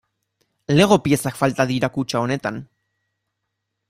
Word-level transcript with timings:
Lego 0.77 0.97
piezak 1.07 1.37
falta 1.41 1.67
dira 1.73 1.91
kutxa 1.99 2.23
honetan. 2.25 2.61